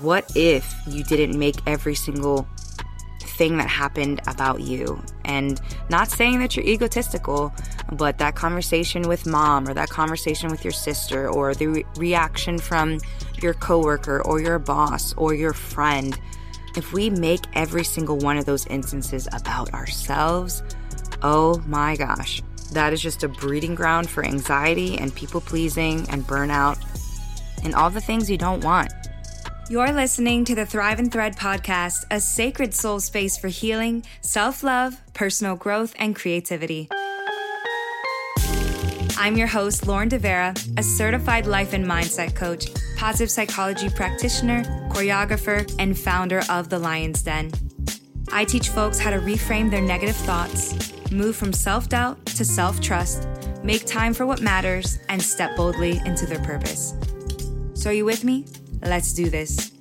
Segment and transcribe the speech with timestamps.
[0.00, 2.46] What if you didn't make every single
[3.20, 5.02] thing that happened about you?
[5.24, 7.54] And not saying that you're egotistical,
[7.92, 12.58] but that conversation with mom or that conversation with your sister or the re- reaction
[12.58, 12.98] from
[13.40, 16.18] your coworker or your boss or your friend.
[16.76, 20.62] If we make every single one of those instances about ourselves,
[21.22, 22.42] oh my gosh,
[22.72, 26.78] that is just a breeding ground for anxiety and people pleasing and burnout
[27.64, 28.92] and all the things you don't want.
[29.68, 34.62] You're listening to the Thrive and Thread podcast, a sacred soul space for healing, self
[34.62, 36.88] love, personal growth, and creativity.
[39.18, 45.68] I'm your host, Lauren DeVera, a certified life and mindset coach, positive psychology practitioner, choreographer,
[45.80, 47.50] and founder of The Lion's Den.
[48.30, 52.80] I teach folks how to reframe their negative thoughts, move from self doubt to self
[52.80, 53.26] trust,
[53.64, 56.94] make time for what matters, and step boldly into their purpose.
[57.74, 58.44] So, are you with me?
[58.82, 59.72] Let's do this.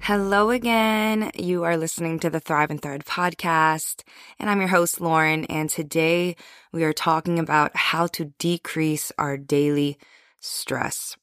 [0.00, 1.30] Hello again.
[1.34, 4.02] You are listening to the Thrive and Thread podcast,
[4.38, 5.46] and I'm your host, Lauren.
[5.46, 6.36] And today
[6.72, 9.96] we are talking about how to decrease our daily
[10.40, 11.16] stress.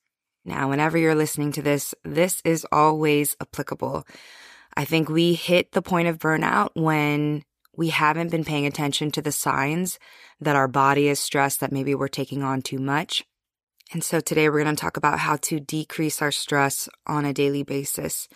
[0.44, 4.04] Now, whenever you're listening to this, this is always applicable.
[4.76, 7.44] I think we hit the point of burnout when
[7.82, 9.98] we haven't been paying attention to the signs
[10.40, 13.26] that our body is stressed, that maybe we're taking on too much.
[13.92, 17.34] And so today we're going to talk about how to decrease our stress on a
[17.34, 18.28] daily basis.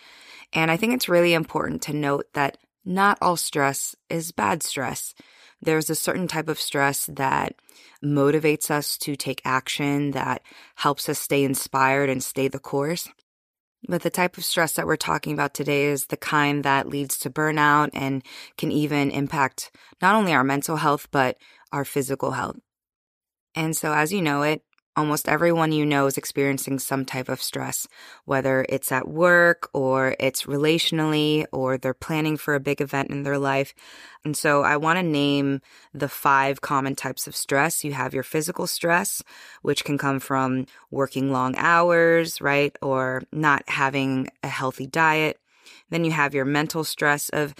[0.52, 5.14] And I think it's really important to note that not all stress is bad stress.
[5.62, 7.54] There's a certain type of stress that
[8.04, 10.42] motivates us to take action, that
[10.74, 13.08] helps us stay inspired and stay the course.
[13.88, 17.17] But the type of stress that we're talking about today is the kind that leads
[17.19, 18.23] to burnout and
[18.58, 21.38] can even impact not only our mental health, but
[21.72, 22.58] our physical health.
[23.53, 24.63] And so, as you know it,
[24.96, 27.88] almost everyone you know is experiencing some type of stress,
[28.26, 33.24] whether it's at work or it's relationally or they're planning for a big event in
[33.24, 33.74] their life.
[34.24, 35.62] And so I want to name
[35.94, 37.84] the five common types of stress.
[37.84, 39.22] You have your physical stress,
[39.62, 42.75] which can come from working long hours, right?
[42.81, 45.40] Or not having a healthy diet.
[45.90, 47.53] Then you have your mental stress of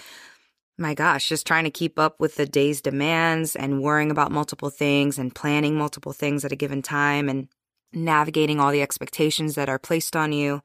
[0.78, 4.70] my gosh, just trying to keep up with the day's demands and worrying about multiple
[4.70, 7.48] things and planning multiple things at a given time and
[7.92, 10.60] navigating all the expectations that are placed on you.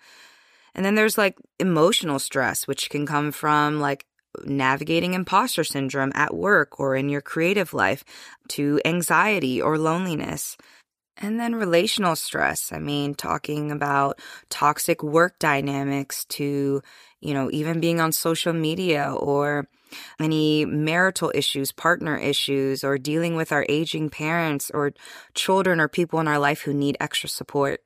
[0.75, 4.05] And then there's like emotional stress, which can come from like
[4.45, 8.03] navigating imposter syndrome at work or in your creative life
[8.49, 10.57] to anxiety or loneliness.
[11.17, 12.71] And then relational stress.
[12.71, 14.19] I mean, talking about
[14.49, 16.81] toxic work dynamics to,
[17.19, 19.67] you know, even being on social media or
[20.19, 24.93] any marital issues, partner issues, or dealing with our aging parents or
[25.33, 27.81] children or people in our life who need extra support.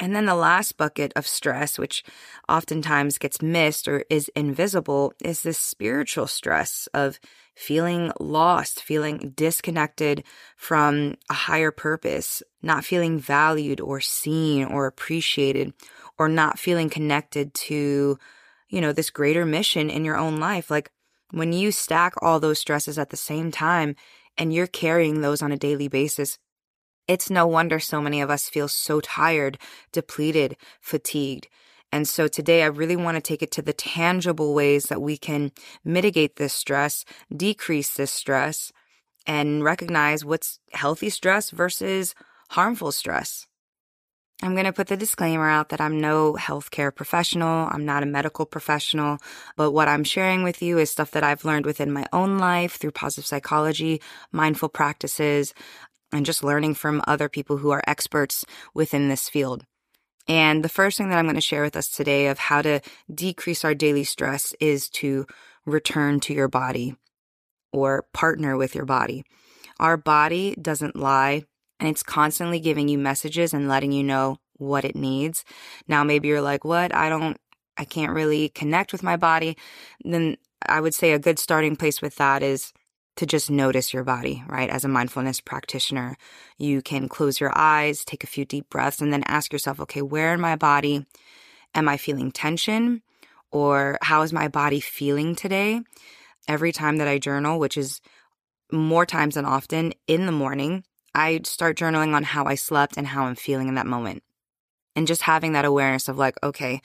[0.00, 2.02] And then the last bucket of stress, which
[2.48, 7.20] oftentimes gets missed or is invisible, is this spiritual stress of
[7.54, 10.24] feeling lost, feeling disconnected
[10.56, 15.74] from a higher purpose, not feeling valued or seen or appreciated,
[16.18, 18.18] or not feeling connected to,
[18.70, 20.70] you know, this greater mission in your own life.
[20.70, 20.90] Like
[21.30, 23.96] when you stack all those stresses at the same time
[24.36, 26.38] and you're carrying those on a daily basis,
[27.06, 29.58] it's no wonder so many of us feel so tired,
[29.92, 31.48] depleted, fatigued.
[31.92, 35.16] And so today I really want to take it to the tangible ways that we
[35.16, 35.50] can
[35.84, 37.04] mitigate this stress,
[37.36, 38.72] decrease this stress,
[39.26, 42.14] and recognize what's healthy stress versus
[42.50, 43.46] harmful stress.
[44.42, 47.68] I'm going to put the disclaimer out that I'm no healthcare professional.
[47.70, 49.18] I'm not a medical professional,
[49.56, 52.76] but what I'm sharing with you is stuff that I've learned within my own life
[52.76, 54.00] through positive psychology,
[54.32, 55.52] mindful practices,
[56.10, 59.64] and just learning from other people who are experts within this field.
[60.26, 62.80] And the first thing that I'm going to share with us today of how to
[63.12, 65.26] decrease our daily stress is to
[65.66, 66.96] return to your body
[67.72, 69.22] or partner with your body.
[69.78, 71.44] Our body doesn't lie
[71.80, 75.44] and it's constantly giving you messages and letting you know what it needs.
[75.88, 76.94] Now, maybe you're like, what?
[76.94, 77.40] I don't,
[77.76, 79.56] I can't really connect with my body.
[80.04, 82.72] Then I would say a good starting place with that is
[83.16, 84.70] to just notice your body, right?
[84.70, 86.16] As a mindfulness practitioner,
[86.58, 90.02] you can close your eyes, take a few deep breaths, and then ask yourself, okay,
[90.02, 91.06] where in my body
[91.74, 93.02] am I feeling tension?
[93.50, 95.80] Or how is my body feeling today?
[96.46, 98.00] Every time that I journal, which is
[98.72, 100.84] more times than often in the morning,
[101.14, 104.22] I start journaling on how I slept and how I'm feeling in that moment.
[104.96, 106.80] And just having that awareness of like, okay,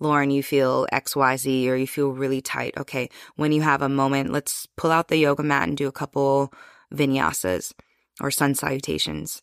[0.00, 2.74] Lauren, you feel XYZ or you feel really tight.
[2.76, 5.92] Okay, when you have a moment, let's pull out the yoga mat and do a
[5.92, 6.52] couple
[6.92, 7.72] vinyasas
[8.20, 9.42] or sun salutations.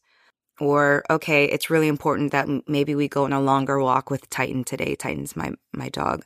[0.60, 4.64] Or, okay, it's really important that maybe we go on a longer walk with Titan
[4.64, 4.96] today.
[4.96, 6.26] Titan's my, my dog.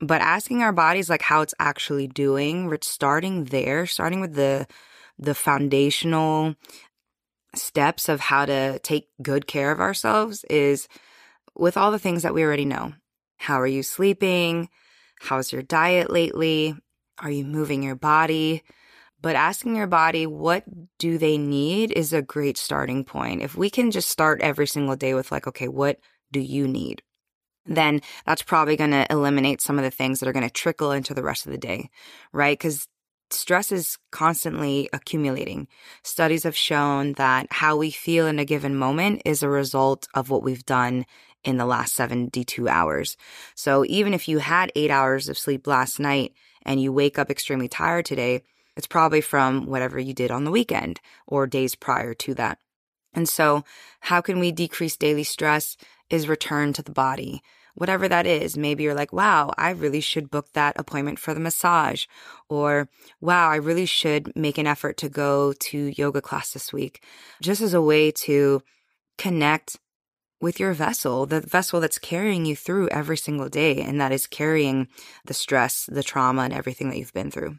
[0.00, 4.66] But asking our bodies like how it's actually doing, starting there, starting with the
[5.20, 6.54] the foundational
[7.54, 10.88] steps of how to take good care of ourselves is
[11.56, 12.94] with all the things that we already know.
[13.36, 14.68] How are you sleeping?
[15.20, 16.74] How's your diet lately?
[17.18, 18.62] Are you moving your body?
[19.22, 20.64] But asking your body what
[20.98, 23.42] do they need is a great starting point.
[23.42, 25.98] If we can just start every single day with like, okay, what
[26.32, 27.02] do you need?
[27.66, 30.92] Then that's probably going to eliminate some of the things that are going to trickle
[30.92, 31.90] into the rest of the day,
[32.32, 32.58] right?
[32.58, 32.86] Because
[33.32, 35.68] stress is constantly accumulating.
[36.02, 40.30] Studies have shown that how we feel in a given moment is a result of
[40.30, 41.06] what we've done
[41.42, 43.16] in the last 72 hours.
[43.54, 47.30] So even if you had eight hours of sleep last night and you wake up
[47.30, 48.42] extremely tired today,
[48.76, 52.58] it's probably from whatever you did on the weekend or days prior to that.
[53.12, 53.64] And so,
[54.00, 55.76] how can we decrease daily stress?
[56.08, 57.42] Is return to the body
[57.74, 58.56] whatever that is.
[58.56, 62.06] Maybe you're like, wow, I really should book that appointment for the massage.
[62.48, 62.88] Or,
[63.20, 67.02] wow, I really should make an effort to go to yoga class this week,
[67.42, 68.62] just as a way to
[69.18, 69.78] connect
[70.40, 74.26] with your vessel, the vessel that's carrying you through every single day, and that is
[74.26, 74.88] carrying
[75.26, 77.58] the stress, the trauma, and everything that you've been through.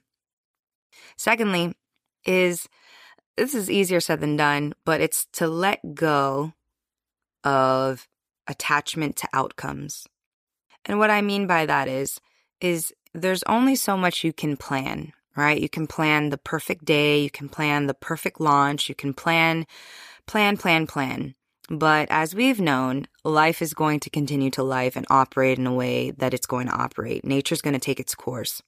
[1.16, 1.76] Secondly,
[2.26, 2.68] is
[3.38, 6.54] this is easier said than done, but it's to let go
[7.44, 8.08] of
[8.48, 10.08] attachment to outcomes.
[10.86, 12.20] And what I mean by that is,
[12.60, 15.60] is there's only so much you can plan, right?
[15.60, 19.66] You can plan the perfect day, you can plan the perfect launch, you can plan,
[20.26, 21.36] plan, plan, plan.
[21.70, 25.74] But as we've known, life is going to continue to life and operate in a
[25.74, 27.24] way that it's going to operate.
[27.24, 28.62] Nature's going to take its course.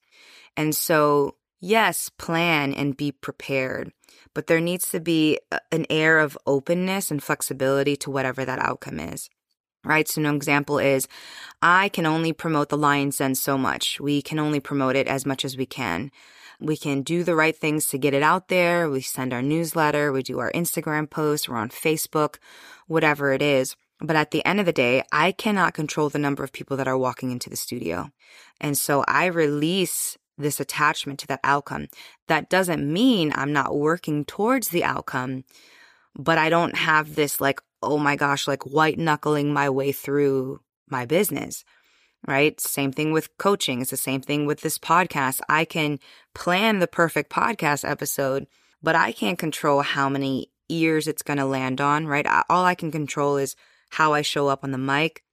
[0.56, 3.92] And so, yes, plan and be prepared,
[4.34, 5.40] but there needs to be
[5.72, 9.30] an air of openness and flexibility to whatever that outcome is
[9.84, 10.08] right?
[10.08, 11.08] So an example is
[11.62, 14.00] I can only promote the Lion's Den so much.
[14.00, 16.12] We can only promote it as much as we can.
[16.60, 18.90] We can do the right things to get it out there.
[18.90, 22.38] We send our newsletter, we do our Instagram posts, we're on Facebook,
[22.88, 23.76] whatever it is.
[24.00, 26.88] But at the end of the day, I cannot control the number of people that
[26.88, 28.12] are walking into the studio.
[28.60, 31.88] And so I release this attachment to that outcome.
[32.28, 35.44] That doesn't mean I'm not working towards the outcome,
[36.16, 40.62] but I don't have this like oh my gosh, like white knuckling my way through
[40.90, 41.64] my business,
[42.28, 42.60] right?
[42.60, 43.82] Same thing with coaching.
[43.82, 45.42] It's the same thing with this podcast.
[45.50, 46.00] I can
[46.34, 48.48] plan the perfect podcast episode,
[48.82, 52.26] but I can't control how many ears it's going to land on, right?
[52.50, 53.56] All I can control is
[53.92, 55.24] how I show up on the mic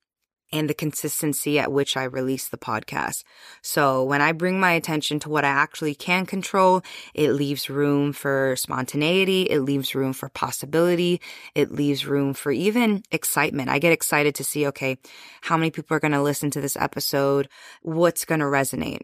[0.52, 3.22] and the consistency at which I release the podcast.
[3.62, 6.82] So when I bring my attention to what I actually can control,
[7.14, 9.42] it leaves room for spontaneity.
[9.42, 11.20] It leaves room for possibility.
[11.54, 13.68] It leaves room for even excitement.
[13.68, 14.98] I get excited to see, okay,
[15.42, 17.48] how many people are going to listen to this episode?
[17.82, 19.02] What's going to resonate?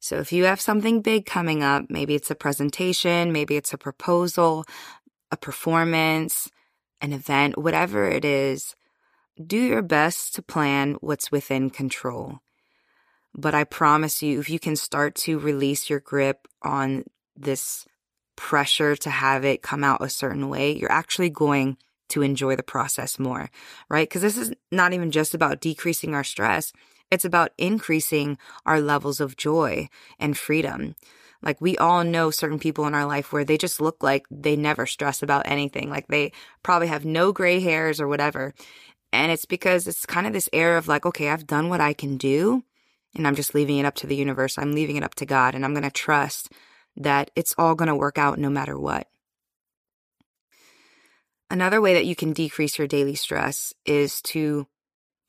[0.00, 3.78] So if you have something big coming up, maybe it's a presentation, maybe it's a
[3.78, 4.64] proposal,
[5.30, 6.48] a performance,
[7.00, 8.76] an event, whatever it is,
[9.44, 12.40] do your best to plan what's within control.
[13.34, 17.04] But I promise you, if you can start to release your grip on
[17.36, 17.86] this
[18.36, 21.76] pressure to have it come out a certain way, you're actually going
[22.08, 23.50] to enjoy the process more,
[23.88, 24.08] right?
[24.08, 26.72] Because this is not even just about decreasing our stress,
[27.10, 30.94] it's about increasing our levels of joy and freedom.
[31.42, 34.56] Like we all know certain people in our life where they just look like they
[34.56, 35.88] never stress about anything.
[35.88, 36.32] Like they
[36.62, 38.54] probably have no gray hairs or whatever.
[39.12, 41.92] And it's because it's kind of this air of like, okay, I've done what I
[41.92, 42.62] can do
[43.14, 44.58] and I'm just leaving it up to the universe.
[44.58, 46.52] I'm leaving it up to God and I'm going to trust
[46.96, 49.08] that it's all going to work out no matter what.
[51.50, 54.66] Another way that you can decrease your daily stress is to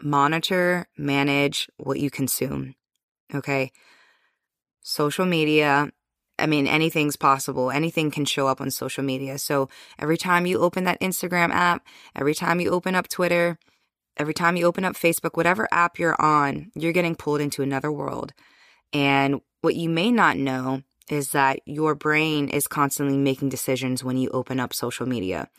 [0.01, 2.75] monitor, manage what you consume.
[3.33, 3.71] Okay.
[4.81, 5.91] Social media,
[6.37, 7.71] I mean, anything's possible.
[7.71, 9.37] Anything can show up on social media.
[9.37, 13.57] So every time you open that Instagram app, every time you open up Twitter,
[14.19, 17.91] every time you open up Facebook, whatever app you're on, you're getting pulled into another
[17.91, 18.33] world.
[18.93, 24.17] And what you may not know is that your brain is constantly making decisions when
[24.17, 25.49] you open up social media.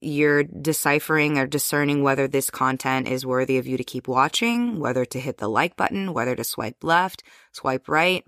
[0.00, 5.04] You're deciphering or discerning whether this content is worthy of you to keep watching, whether
[5.06, 8.24] to hit the like button, whether to swipe left, swipe right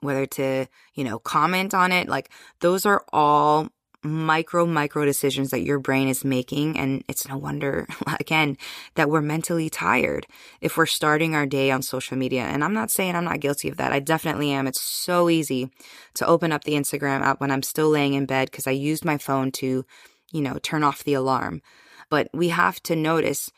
[0.00, 2.08] whether to, you know, comment on it.
[2.08, 2.30] Like
[2.60, 3.68] those are all
[4.06, 6.78] micro, micro decisions that your brain is making.
[6.78, 7.86] And it's no wonder,
[8.20, 8.56] again,
[8.94, 10.26] that we're mentally tired
[10.60, 12.42] if we're starting our day on social media.
[12.42, 13.92] And I'm not saying I'm not guilty of that.
[13.92, 14.66] I definitely am.
[14.66, 15.70] It's so easy
[16.14, 19.04] to open up the Instagram app when I'm still laying in bed because I used
[19.04, 19.84] my phone to
[20.32, 21.62] you know, turn off the alarm.
[22.10, 23.50] But we have to notice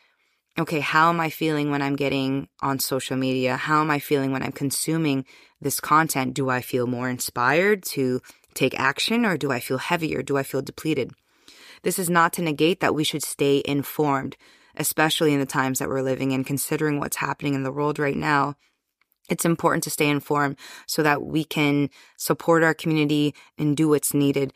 [0.59, 3.57] okay, how am I feeling when I'm getting on social media?
[3.57, 5.25] How am I feeling when I'm consuming
[5.61, 6.35] this content?
[6.35, 8.21] Do I feel more inspired to
[8.59, 10.23] take action or do I feel heavier?
[10.23, 11.13] Do I feel depleted?
[11.83, 14.37] This is not to negate that we should stay informed,
[14.77, 18.17] especially in the times that we're living in, considering what's happening in the world right
[18.17, 18.57] now.
[19.29, 24.15] It's important to stay informed so that we can support our community and do what's
[24.15, 24.53] needed.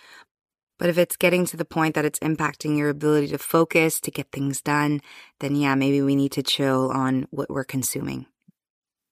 [0.78, 4.10] But if it's getting to the point that it's impacting your ability to focus, to
[4.10, 5.00] get things done,
[5.38, 8.26] then yeah, maybe we need to chill on what we're consuming.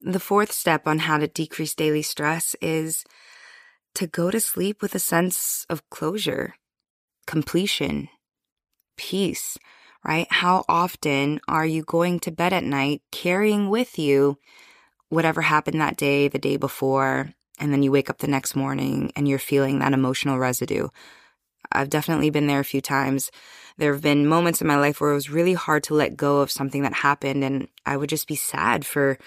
[0.01, 3.05] The fourth step on how to decrease daily stress is
[3.95, 6.55] to go to sleep with a sense of closure,
[7.27, 8.09] completion,
[8.97, 9.57] peace,
[10.03, 10.27] right?
[10.29, 14.37] How often are you going to bed at night carrying with you
[15.09, 19.11] whatever happened that day, the day before, and then you wake up the next morning
[19.15, 20.87] and you're feeling that emotional residue?
[21.71, 23.31] I've definitely been there a few times.
[23.77, 26.39] There have been moments in my life where it was really hard to let go
[26.39, 29.17] of something that happened, and I would just be sad for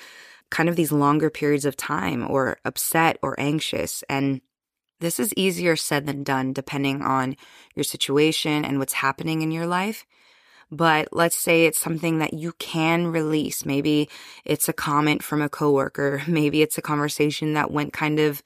[0.50, 4.04] kind of these longer periods of time, or upset or anxious.
[4.08, 4.40] And
[5.04, 7.36] this is easier said than done, depending on
[7.74, 10.06] your situation and what's happening in your life.
[10.70, 13.64] But let's say it's something that you can release.
[13.64, 14.08] Maybe
[14.44, 16.22] it's a comment from a coworker.
[16.28, 18.42] Maybe it's a conversation that went kind of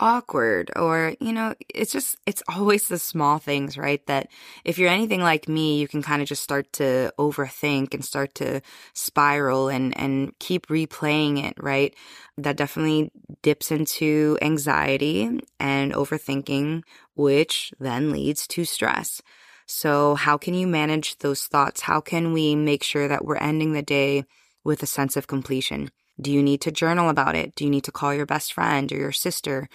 [0.00, 4.28] awkward or you know it's just it's always the small things right that
[4.64, 8.34] if you're anything like me you can kind of just start to overthink and start
[8.34, 8.60] to
[8.94, 11.94] spiral and and keep replaying it right?
[12.36, 13.10] That definitely
[13.42, 16.82] dips into anxiety and overthinking
[17.14, 19.20] which then leads to stress.
[19.66, 21.82] So how can you manage those thoughts?
[21.82, 24.24] How can we make sure that we're ending the day
[24.64, 27.54] with a sense of completion do you need to journal about it?
[27.54, 29.68] Do you need to call your best friend or your sister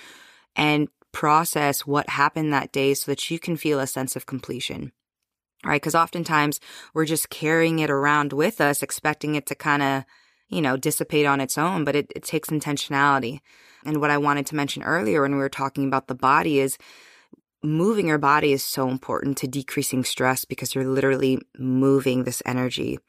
[0.56, 4.92] and process what happened that day so that you can feel a sense of completion?
[5.66, 5.82] Right?
[5.82, 6.60] Because oftentimes
[6.94, 10.04] we're just carrying it around with us, expecting it to kind of,
[10.50, 13.40] you know, dissipate on its own, but it, it takes intentionality.
[13.86, 16.78] And what I wanted to mention earlier when we were talking about the body is
[17.64, 23.00] moving your body is so important to decreasing stress because you're literally moving this energy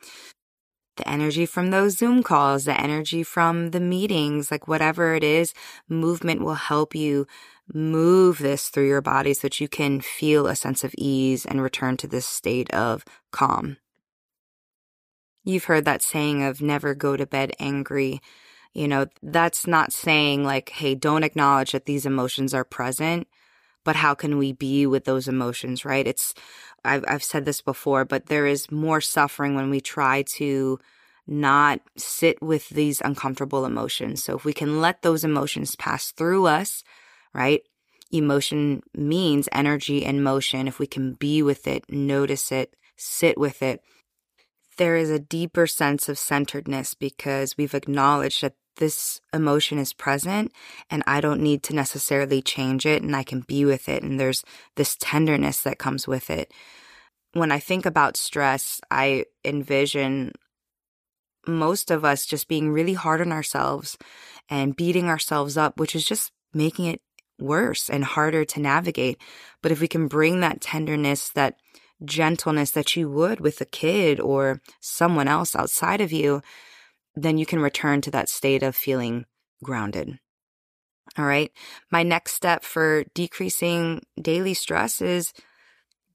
[0.97, 5.55] the energy from those Zoom calls, the energy from the meetings, like whatever it is,
[5.89, 7.27] movement will help you
[7.73, 11.63] move this through your body so that you can feel a sense of ease and
[11.63, 13.79] return to this state of calm.
[15.45, 18.21] You've heard that saying of never go to bed angry.
[18.73, 23.29] You know, that's not saying like, hey, don't acknowledge that these emotions are present,
[23.85, 26.07] but how can we be with those emotions, right?
[26.07, 26.35] It's
[26.85, 30.79] I've, I've said this before, but there is more suffering when we try to
[31.27, 34.23] not sit with these uncomfortable emotions.
[34.23, 36.85] So if we can let those emotions pass through us,
[37.33, 37.63] right?
[38.11, 40.69] Emotion means energy and motion.
[40.69, 43.81] If we can be with it, notice it, sit with it,
[44.77, 50.53] there is a deeper sense of centeredness because we've acknowledged that this emotion is present
[50.91, 54.03] and I don't need to necessarily change it and I can be with it.
[54.03, 54.45] And there's
[54.77, 56.53] this tenderness that comes with it.
[57.33, 60.33] When I think about stress, I envision
[61.47, 63.99] most of us just being really hard on ourselves
[64.49, 67.01] and beating ourselves up, which is just making it
[67.39, 69.19] worse and harder to navigate.
[69.63, 71.57] But if we can bring that tenderness, that
[72.05, 76.43] gentleness that you would with a kid or someone else outside of you,
[77.17, 79.25] then you can return to that state of feeling
[79.63, 80.19] grounded.
[81.17, 81.53] All right.
[81.91, 85.33] My next step for decreasing daily stress is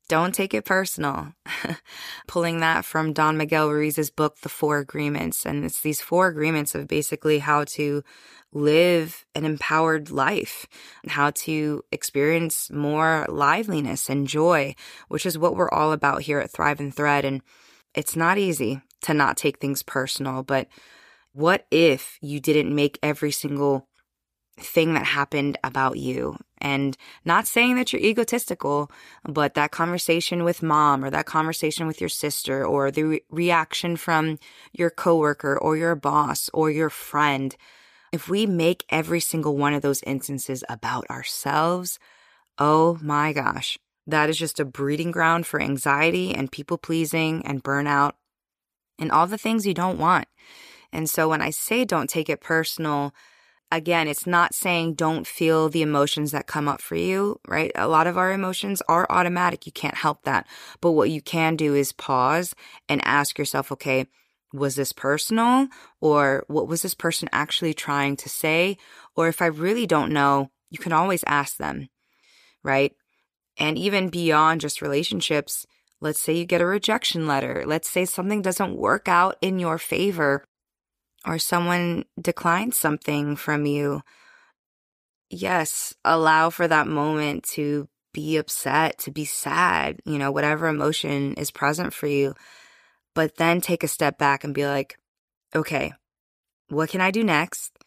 [0.09, 1.33] don't take it personal.
[2.27, 5.45] Pulling that from Don Miguel Ruiz's book, The Four Agreements.
[5.45, 8.03] And it's these four agreements of basically how to
[8.51, 10.65] live an empowered life,
[11.07, 14.75] how to experience more liveliness and joy,
[15.09, 17.23] which is what we're all about here at Thrive and Thread.
[17.23, 17.43] And
[17.93, 20.67] it's not easy to not take things personal, but
[21.33, 23.87] what if you didn't make every single
[24.59, 26.37] thing that happened about you.
[26.59, 28.91] And not saying that you're egotistical,
[29.23, 33.95] but that conversation with mom or that conversation with your sister or the re- reaction
[33.95, 34.37] from
[34.73, 37.55] your coworker or your boss or your friend.
[38.11, 41.99] If we make every single one of those instances about ourselves,
[42.57, 43.77] oh my gosh,
[44.07, 48.13] that is just a breeding ground for anxiety and people pleasing and burnout
[48.99, 50.27] and all the things you don't want.
[50.91, 53.13] And so when I say don't take it personal,
[53.71, 57.71] again, it's not saying don't feel the emotions that come up for you, right?
[57.75, 59.65] A lot of our emotions are automatic.
[59.65, 60.47] You can't help that.
[60.81, 62.55] But what you can do is pause
[62.87, 64.07] and ask yourself, okay,
[64.51, 65.67] was this personal?
[66.01, 68.77] Or what was this person actually trying to say?
[69.15, 71.89] Or if I really don't know, you can always ask them,
[72.63, 72.93] right?
[73.57, 75.65] And even beyond just relationships,
[76.01, 77.63] let's say you get a rejection letter.
[77.65, 80.45] Let's say something doesn't work out in your favor
[81.25, 84.01] or someone declines something from you.
[85.29, 91.33] Yes, allow for that moment to be upset, to be sad, you know, whatever emotion
[91.35, 92.33] is present for you.
[93.13, 94.97] But then take a step back and be like,
[95.55, 95.93] okay,
[96.69, 97.77] what can I do next?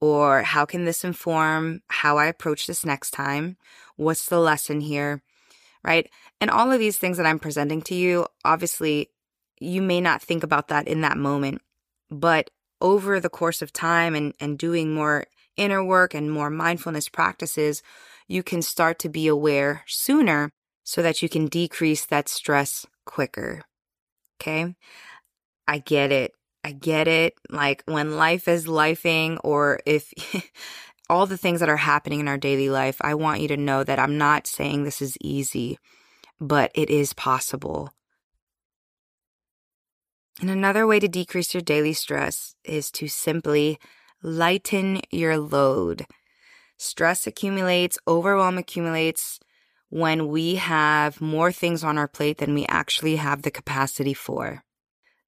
[0.00, 3.56] Or how can this inform how I approach this next time?
[3.96, 5.22] What's the lesson here?
[5.84, 6.10] Right.
[6.40, 9.10] And all of these things that I'm presenting to you, obviously,
[9.60, 11.62] you may not think about that in that moment,
[12.10, 15.24] but over the course of time and, and doing more
[15.56, 17.82] inner work and more mindfulness practices,
[18.28, 20.50] you can start to be aware sooner
[20.84, 23.62] so that you can decrease that stress quicker.
[24.40, 24.74] Okay.
[25.66, 26.32] I get it.
[26.64, 27.34] I get it.
[27.50, 30.12] Like when life is lifing, or if
[31.10, 33.84] all the things that are happening in our daily life, I want you to know
[33.84, 35.78] that I'm not saying this is easy,
[36.40, 37.90] but it is possible.
[40.40, 43.78] And another way to decrease your daily stress is to simply
[44.22, 46.06] lighten your load.
[46.76, 49.40] Stress accumulates, overwhelm accumulates
[49.90, 54.62] when we have more things on our plate than we actually have the capacity for.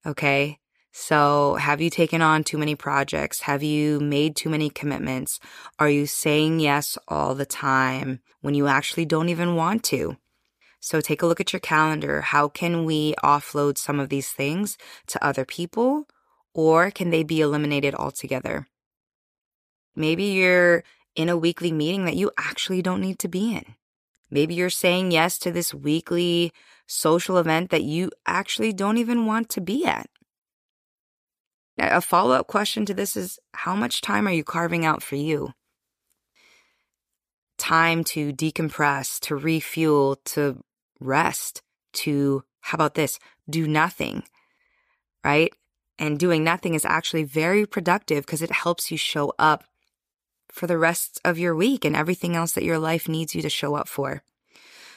[0.06, 0.58] Okay.
[0.92, 3.42] So have you taken on too many projects?
[3.42, 5.38] Have you made too many commitments?
[5.78, 10.16] Are you saying yes all the time when you actually don't even want to?
[10.80, 12.22] So take a look at your calendar.
[12.22, 14.76] How can we offload some of these things
[15.08, 16.06] to other people
[16.54, 18.66] or can they be eliminated altogether?
[19.94, 20.82] Maybe you're
[21.14, 23.76] in a weekly meeting that you actually don't need to be in.
[24.30, 26.52] Maybe you're saying yes to this weekly
[26.86, 30.08] social event that you actually don't even want to be at.
[31.80, 35.16] A follow up question to this is how much time are you carving out for
[35.16, 35.54] you?
[37.56, 40.62] Time to decompress, to refuel, to
[41.00, 41.62] rest,
[41.94, 43.18] to, how about this,
[43.48, 44.24] do nothing,
[45.24, 45.54] right?
[45.98, 49.64] And doing nothing is actually very productive because it helps you show up
[50.50, 53.48] for the rest of your week and everything else that your life needs you to
[53.48, 54.22] show up for.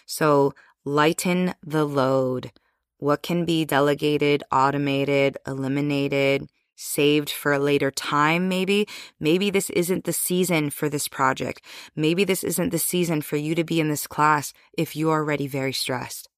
[0.06, 0.54] So
[0.84, 2.52] lighten the load.
[2.98, 8.88] What can be delegated, automated, eliminated, saved for a later time, maybe?
[9.20, 11.62] Maybe this isn't the season for this project.
[11.96, 15.48] Maybe this isn't the season for you to be in this class if you're already
[15.48, 16.30] very stressed.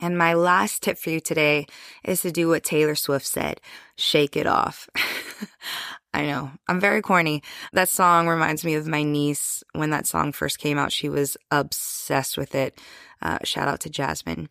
[0.00, 1.66] And my last tip for you today
[2.02, 3.60] is to do what Taylor Swift said
[3.96, 4.88] shake it off.
[6.14, 6.50] I know.
[6.66, 7.42] I'm very corny.
[7.72, 9.62] That song reminds me of my niece.
[9.74, 12.80] When that song first came out, she was obsessed with it.
[13.22, 14.48] Uh, shout out to Jasmine.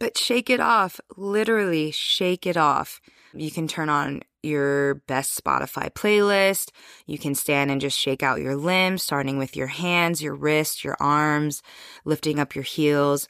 [0.00, 1.00] But shake it off.
[1.16, 3.00] Literally, shake it off.
[3.34, 6.70] You can turn on your best Spotify playlist.
[7.06, 10.84] You can stand and just shake out your limbs, starting with your hands, your wrists,
[10.84, 11.62] your arms,
[12.04, 13.28] lifting up your heels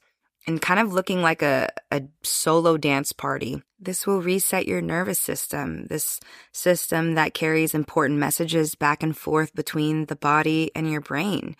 [0.48, 3.62] and kind of looking like a, a solo dance party.
[3.78, 6.20] This will reset your nervous system, this
[6.52, 11.54] system that carries important messages back and forth between the body and your brain.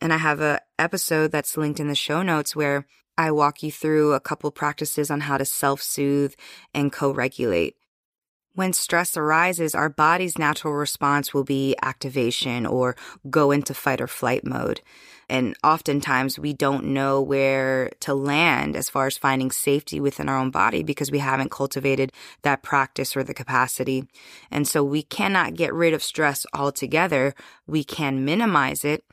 [0.00, 2.86] And I have a episode that's linked in the show notes where
[3.18, 6.34] I walk you through a couple practices on how to self-soothe
[6.72, 7.74] and co-regulate.
[8.54, 12.96] When stress arises, our body's natural response will be activation or
[13.28, 14.80] go into fight or flight mode.
[15.28, 20.38] And oftentimes we don't know where to land as far as finding safety within our
[20.38, 24.04] own body because we haven't cultivated that practice or the capacity.
[24.50, 27.34] And so we cannot get rid of stress altogether.
[27.66, 29.04] We can minimize it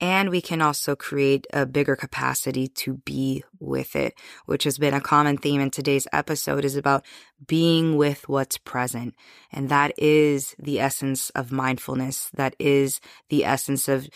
[0.00, 4.94] and we can also create a bigger capacity to be with it, which has been
[4.94, 7.04] a common theme in today's episode is about
[7.46, 9.14] being with what's present.
[9.50, 12.30] And that is the essence of mindfulness.
[12.34, 14.08] That is the essence of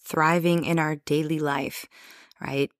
[0.00, 1.86] thriving in our daily life,
[2.40, 2.70] right?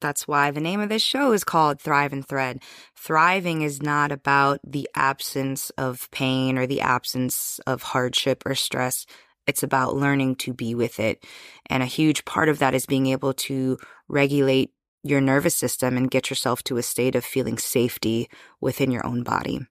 [0.00, 2.60] That's why the name of this show is called Thrive and Thread.
[2.94, 9.06] Thriving is not about the absence of pain or the absence of hardship or stress.
[9.46, 11.24] It's about learning to be with it.
[11.66, 13.78] And a huge part of that is being able to
[14.08, 18.28] regulate your nervous system and get yourself to a state of feeling safety
[18.60, 19.66] within your own body.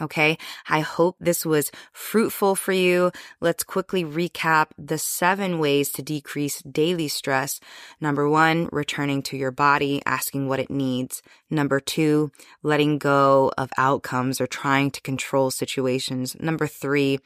[0.00, 0.38] Okay.
[0.68, 3.12] I hope this was fruitful for you.
[3.40, 7.60] Let's quickly recap the seven ways to decrease daily stress.
[8.00, 11.22] Number one, returning to your body, asking what it needs.
[11.50, 16.36] Number two, letting go of outcomes or trying to control situations.
[16.40, 17.20] Number three,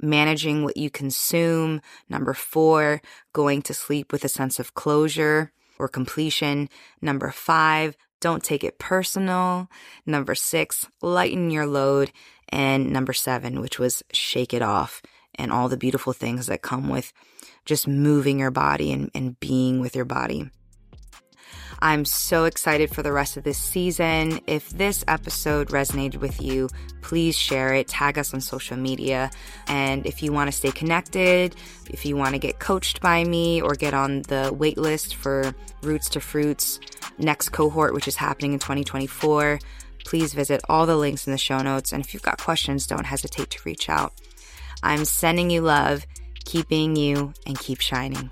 [0.00, 1.80] managing what you consume.
[2.08, 3.00] Number four,
[3.32, 6.68] going to sleep with a sense of closure or completion.
[7.00, 9.68] Number five, don't take it personal.
[10.04, 12.12] Number six, lighten your load.
[12.48, 15.02] And number seven, which was shake it off
[15.34, 17.12] and all the beautiful things that come with
[17.64, 20.50] just moving your body and, and being with your body.
[21.80, 24.40] I'm so excited for the rest of this season.
[24.46, 26.68] If this episode resonated with you,
[27.02, 29.30] please share it, tag us on social media.
[29.68, 31.54] And if you want to stay connected,
[31.90, 35.54] if you want to get coached by me or get on the wait list for
[35.82, 36.80] Roots to Fruits
[37.18, 39.58] next cohort, which is happening in 2024,
[40.04, 41.92] please visit all the links in the show notes.
[41.92, 44.12] And if you've got questions, don't hesitate to reach out.
[44.82, 46.06] I'm sending you love,
[46.44, 48.30] keep being you, and keep shining.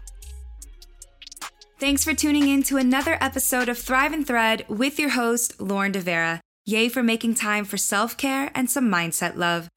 [1.80, 5.90] Thanks for tuning in to another episode of Thrive and Thread with your host, Lauren
[5.90, 6.38] DeVera.
[6.64, 9.68] Yay for making time for self care and some mindset love.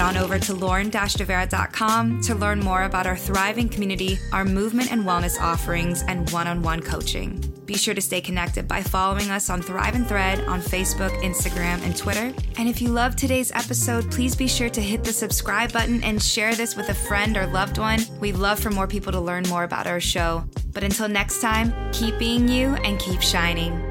[0.00, 5.04] Head on over to lauren-devera.com to learn more about our thriving community, our movement and
[5.04, 7.38] wellness offerings, and one-on-one coaching.
[7.66, 11.82] Be sure to stay connected by following us on Thrive and Thread on Facebook, Instagram,
[11.84, 12.32] and Twitter.
[12.56, 16.22] And if you love today's episode, please be sure to hit the subscribe button and
[16.22, 18.00] share this with a friend or loved one.
[18.20, 20.44] We'd love for more people to learn more about our show.
[20.72, 23.89] But until next time, keep being you and keep shining.